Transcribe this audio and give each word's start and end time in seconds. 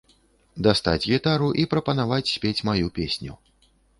Дастаць 0.67 1.07
гітару 1.11 1.49
і 1.63 1.67
прапанаваць 1.75 2.31
спець 2.37 2.57
маю 2.69 2.87
песню. 2.99 3.37